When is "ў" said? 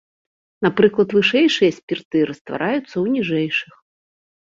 3.03-3.17